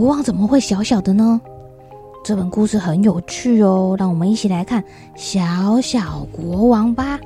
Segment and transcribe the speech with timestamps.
[0.00, 1.38] 国王怎么会小小的呢？
[2.24, 4.82] 这本故事很有趣哦，让我们一起来看
[5.14, 7.20] 《小小国王》吧。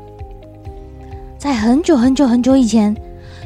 [1.39, 2.92] 在很久很久很久以前，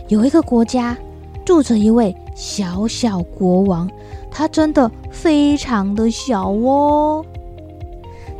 [0.08, 0.96] 有一个国家
[1.44, 3.86] 住着一位小小国王，
[4.30, 7.22] 他真的非常的小哦。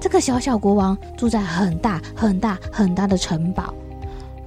[0.00, 3.74] 这个小小国王住在很大很大很大的城堡。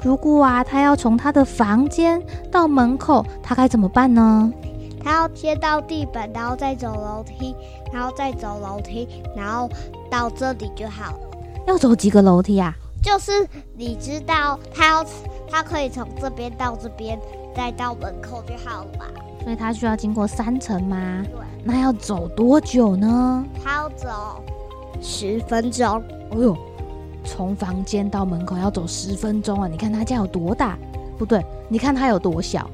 [0.01, 2.19] 如果啊，他要从他的房间
[2.49, 4.51] 到门口，他该怎么办呢？
[5.03, 7.55] 他要先到地板，然后再走楼梯，
[7.91, 9.69] 然后再走楼梯，然后
[10.09, 11.19] 到这里就好了。
[11.67, 12.73] 要走几个楼梯啊？
[13.03, 13.31] 就是
[13.75, 15.05] 你知道，他要
[15.49, 17.19] 他可以从这边到这边，
[17.55, 19.05] 再到门口就好了吧？
[19.43, 21.23] 所以他需要经过三层吗？
[21.23, 21.39] 对。
[21.63, 23.43] 那要走多久呢？
[23.63, 24.07] 他要走
[25.01, 25.87] 十分钟。
[26.31, 26.57] 哦呦，
[27.23, 29.67] 从房间到门口要走十分钟啊！
[29.67, 30.77] 你看他家有多大？
[31.17, 32.69] 不对，你看他有多小。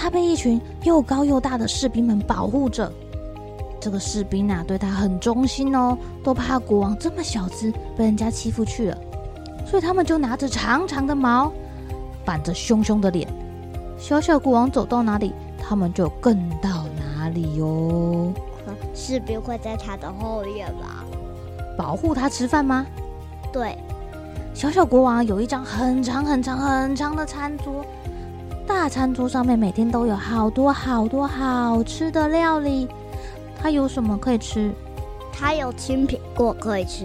[0.00, 2.90] 他被一群又高又大的士兵们保护着。
[3.78, 8.98] 这个士兵啊，对他很忠心哦，都怕国王这么小只被人家欺负去了，
[9.66, 11.52] 所以他们就拿着长长的矛，
[12.24, 13.28] 板着凶凶的脸。
[13.98, 18.32] 小小国王走到哪里，他们就跟到哪里哟。
[18.94, 21.04] 士兵会在他的后面吧？
[21.76, 22.86] 保护他吃饭吗？
[23.52, 23.76] 对。
[24.54, 27.84] 小小国王有一张很长很长很长的餐桌。
[28.72, 32.88] 大餐桌上面每天都有好多好多好吃的料理，
[33.60, 34.72] 它有什么可以吃？
[35.30, 37.04] 它有青苹果可以吃，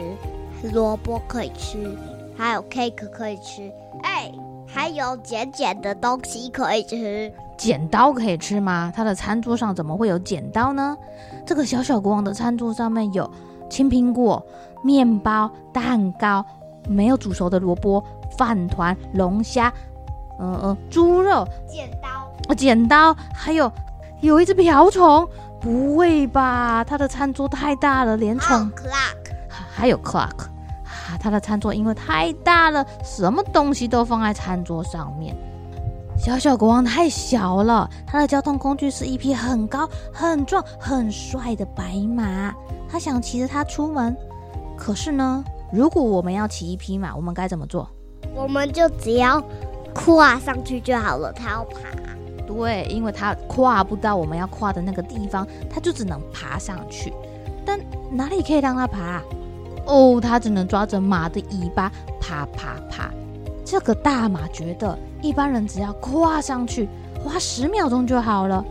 [0.72, 1.98] 萝卜可以吃，
[2.38, 3.70] 还有 cake 可以吃，
[4.04, 4.32] 哎，
[4.66, 7.34] 还有剪剪的东西可以吃。
[7.58, 8.94] 剪刀可以吃吗？
[8.96, 10.96] 它的餐桌上怎么会有剪刀呢？
[11.46, 13.30] 这个小小国王的餐桌上面有
[13.70, 14.42] 青苹果、
[14.82, 16.46] 面包、蛋糕，
[16.88, 18.02] 没有煮熟的萝卜、
[18.38, 19.74] 饭团、龙虾。
[20.40, 22.08] 嗯嗯，猪肉，剪刀，
[22.50, 23.72] 哦，剪刀，还有
[24.22, 25.28] 有一只瓢虫，
[25.62, 26.84] 不会吧？
[26.84, 28.58] 他的餐桌太大了，连虫。
[28.58, 29.36] Oh, clock，
[29.72, 30.46] 还有 clock，
[30.84, 35.36] 啊，他的餐桌因为太大了，什么东西都放在餐桌上面。
[36.18, 42.54] 小小国王太小了，他的交通工具是一匹很高、很壮、很帅的白马，
[42.90, 44.16] 他想骑着它出门。
[44.78, 47.90] 可是呢，如果我们要骑一匹马，我们该怎么做？
[48.34, 49.42] 我们就只要。
[49.96, 51.80] 跨上去就好了，他要爬。
[52.46, 57.12] 对，因为他跨不到我们要跨的那个地方，他就只能爬上去。
[57.66, 57.80] 但
[58.12, 59.20] 哪里可以让他爬？
[59.88, 61.92] 哦，他只能抓着马的尾巴
[62.22, 63.10] 爬爬爬。
[63.64, 66.88] 这个大马觉得一般人只要跨上去，
[67.24, 68.64] 花十秒钟就好了，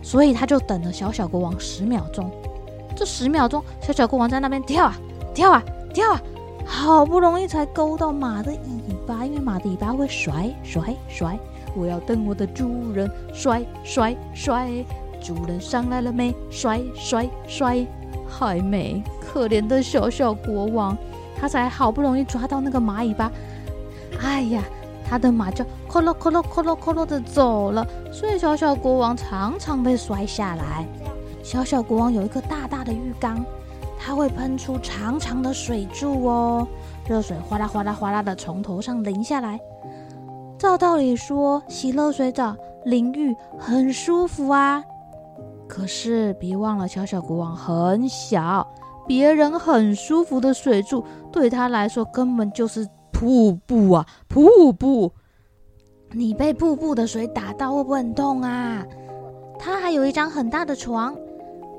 [0.00, 2.30] 所以他就等了小小国王十秒钟。
[2.96, 4.96] 这十秒钟，小小国王在那边跳啊
[5.34, 5.62] 跳啊
[5.92, 6.22] 跳啊。
[6.64, 8.58] 好不容易才勾到马的尾
[9.24, 11.38] 因为马的尾巴会甩甩甩。
[11.74, 14.70] 我要等我的主人，甩甩甩。
[15.20, 16.34] 主人上来了没？
[16.50, 17.86] 甩甩甩，
[18.28, 19.02] 还没。
[19.20, 20.96] 可怜的小小国王，
[21.38, 23.30] 他才好不容易抓到那个马尾巴。
[24.20, 24.62] 哎呀，
[25.08, 30.86] 他的马就咯咯咯咯咯咯咯咯的走了，所以小小国王常常被摔下来。
[31.42, 33.44] 小小国王有一个大大的浴缸。
[34.04, 36.66] 它会喷出长长的水柱哦，
[37.12, 39.60] 热水哗啦哗啦哗啦的从头上淋下来。
[40.58, 42.56] 照道理说，洗热水澡
[42.86, 44.82] 淋浴很舒服啊。
[45.68, 48.66] 可是别忘了，小小国王很小，
[49.06, 54.06] 别人很舒服的水柱对他来说根本就是瀑布啊！
[54.28, 55.12] 瀑布，
[56.12, 58.82] 你被瀑布的水打到会不会很痛啊？
[59.58, 61.14] 他还有一张很大的床。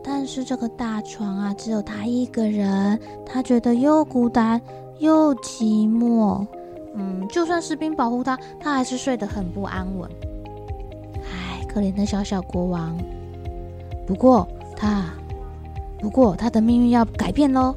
[0.05, 4.61] 但是这个大床啊，只有他一个人，他觉得又孤单
[5.03, 6.47] 又寂寞。
[6.95, 10.09] 嗯，就算士兵保护他，他还是睡得很不安稳。
[11.17, 12.97] 唉，可怜的小小国王。
[14.07, 14.47] 不过
[14.77, 15.03] 他，
[15.99, 17.75] 不过他的命运要改变喽。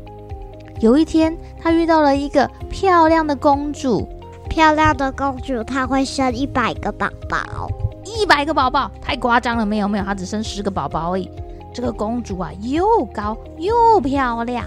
[0.81, 4.09] 有一天，他遇到了一个漂亮的公主。
[4.49, 7.69] 漂亮的公主，她会生一百个宝宝。
[8.05, 11.29] 一百个宝宝太夸张了，没有没有，她只生十个宝宝而已。
[11.75, 14.65] 这个公主啊，又高又漂亮。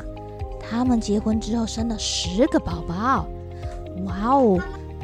[0.69, 3.25] 他们结婚之后生了十个宝宝。
[4.05, 4.59] 哇哦！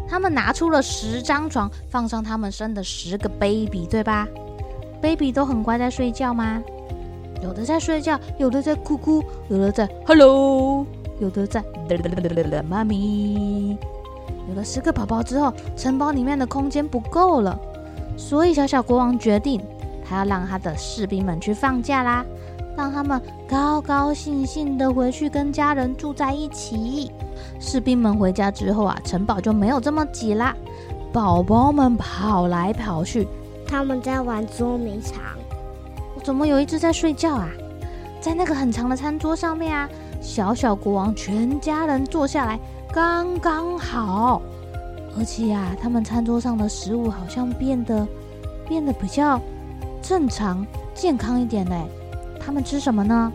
[0.07, 4.27] 他们拿出了十张床，放上他们生的十个 baby，对吧
[5.01, 6.62] ？baby 都很乖，在睡觉吗？
[7.44, 10.85] 有的在睡觉，有的在哭哭，有的在 hello，
[11.19, 11.63] 有的在
[12.69, 13.77] 妈咪。
[14.47, 17.59] 有了十个宝宝之后，城堡里面的空间不够了，
[18.15, 19.59] 所以小小国王决定，
[20.07, 22.23] 他要让他的士兵们去放假啦，
[22.75, 27.12] 让他们高高兴兴的回去跟家人住在一起。
[27.60, 30.56] 士兵们回家之后啊，城堡就没有这么挤啦，
[31.13, 33.27] 宝宝们跑来跑去，
[33.68, 35.22] 他们在玩捉迷藏。
[36.24, 37.50] 怎么有一只在睡觉啊？
[38.19, 39.88] 在那个很长的餐桌上面啊，
[40.19, 42.60] 小小国王全家人坐下来。
[42.92, 44.42] 刚刚好，
[45.18, 48.07] 而且啊，他们餐桌上的食物好像变得
[48.68, 49.39] 变得比较
[50.01, 51.86] 正常、健康一点嘞。
[52.45, 53.31] 他们吃什么呢？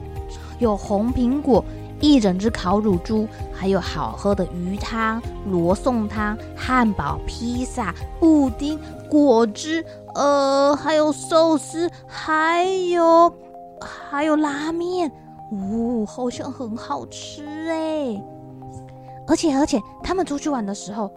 [0.61, 1.65] 有红苹果，
[2.01, 5.21] 一整只烤乳猪，还有好喝的鱼汤、
[5.51, 8.79] 罗宋汤、汉堡、披萨、布丁、
[9.09, 9.85] 果汁，
[10.15, 13.33] 呃，还有寿司，还有
[13.81, 15.11] 还有拉面，
[15.51, 18.23] 呜、哦，好像很好吃哎。
[19.27, 21.11] 而且而且，他们出去玩的时候，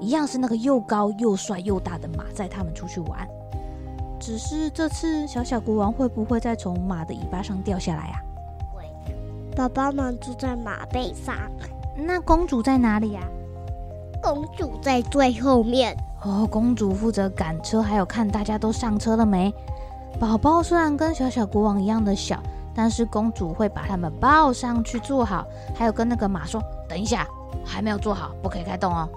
[0.00, 3.28] 一样是那个又高又帅又大的马载他们出去玩。
[4.18, 8.20] 只是这次小小国王会不会再从马的尾巴上掉下来啊？
[8.74, 8.84] 会。
[9.56, 11.34] 宝宝们坐在马背上。
[11.96, 13.22] 那公主在哪里呀？
[14.22, 15.96] 公主在最后面。
[16.22, 19.52] 哦，公主负责赶车，还有看大家都上车了没。
[20.18, 22.42] 宝宝虽然跟小小国王一样的小。
[22.74, 25.44] 但是公主会把他们抱上去坐好，
[25.74, 27.26] 还有跟那个马说：“等一下，
[27.64, 29.08] 还没有坐好，不可以开动哦。”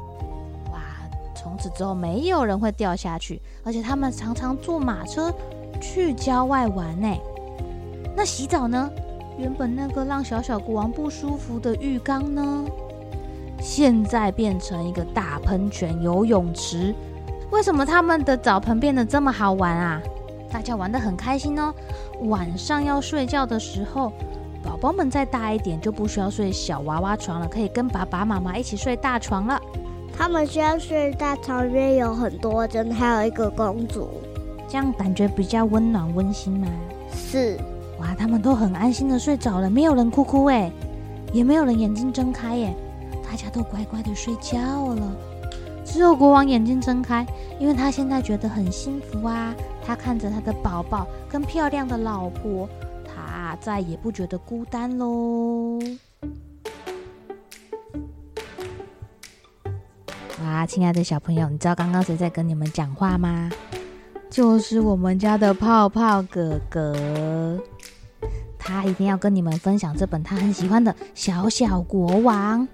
[1.42, 5.34] 从此之后没有人会掉下去，而且他们常常坐马车
[5.82, 7.08] 去郊外玩呢。
[8.16, 8.92] 那洗澡呢？
[9.40, 12.64] 原本那个让小小国王不舒服的浴缸呢，
[13.60, 16.94] 现在变成一个大喷泉游泳池。
[17.50, 20.00] 为什么他们的澡盆变得这么好玩啊？
[20.52, 21.74] 大家玩得很开心哦。
[22.26, 24.14] 晚上要睡觉的时候，
[24.62, 29.60] 宝宝们再大一点就不需要睡小娃娃床了，可以跟爸爸妈妈一起睡大床了。
[30.18, 34.10] 他们需要睡大床，因为有很多人，还有一个公主，
[34.68, 36.68] 这样感觉比较温暖温馨吗？
[37.12, 37.58] 是。
[38.00, 40.72] 哇，他们都很安心的睡着了，没有人哭哭诶，
[41.34, 42.74] 也没有人眼睛睁开耶，
[43.24, 44.60] 大家都乖乖的睡觉
[44.96, 45.16] 了。
[45.84, 47.26] 只有国王眼睛睁开，
[47.60, 49.54] 因为他现在觉得很幸福啊！
[49.86, 52.70] 他看着他的宝宝跟漂亮的老婆，
[53.04, 55.80] 他再也不觉得孤单喽。
[60.44, 63.50] 哇，亲爱的小朋友，你知道刚刚谁在跟你们讲话吗？
[64.30, 67.60] 就是我们家的泡泡哥哥，
[68.58, 72.68] 他一定要跟你们分享这本他很喜欢的《小小国王》，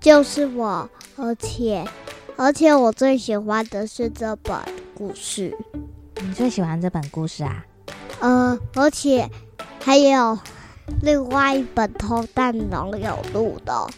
[0.00, 1.84] 就是我，而且。
[2.38, 4.54] 而且我最喜欢的是这本
[4.94, 5.56] 故事。
[6.20, 7.64] 你最喜欢这本故事啊？
[8.20, 9.26] 呃，而且
[9.80, 10.38] 还有
[11.00, 13.88] 另外一本《偷蛋龙》有录的。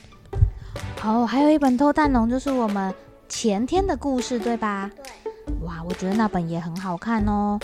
[1.05, 2.93] 哦，还有一本《偷蛋龙》，就是我们
[3.29, 4.91] 前天的故事，对吧？
[4.97, 5.33] 对。
[5.63, 7.59] 哇，我觉得那本也很好看哦。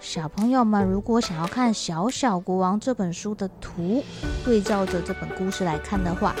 [0.00, 4.02] 小朋友们，如果想要看《小小国王》这本书的图，
[4.44, 6.34] 对照着这本故事来看的话，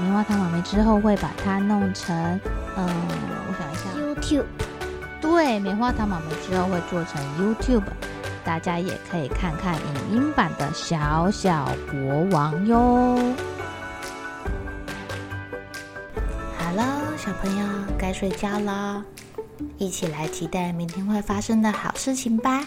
[0.00, 2.14] 棉花糖妈咪之后会把它弄成。
[2.76, 2.86] 嗯，
[3.48, 3.88] 我想一下
[4.20, 4.44] ，YouTube，
[5.20, 7.84] 对，棉花糖妈妈之后会做成 YouTube，
[8.44, 13.18] 大家也可以看看影音版的小小国王哟。
[17.26, 17.66] 小朋友
[17.98, 19.04] 该睡觉了，
[19.78, 22.64] 一起来期待明天会发生的好事情吧。